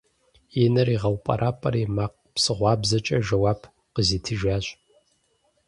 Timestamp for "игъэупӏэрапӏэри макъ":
0.95-2.15